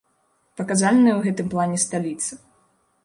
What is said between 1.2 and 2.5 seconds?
гэтым плане сталіца.